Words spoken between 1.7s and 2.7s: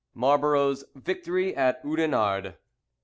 Oudenarde.